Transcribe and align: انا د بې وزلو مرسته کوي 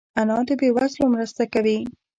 انا 0.19 0.37
د 0.47 0.49
بې 0.59 0.69
وزلو 0.75 1.05
مرسته 1.15 1.43
کوي 1.53 1.77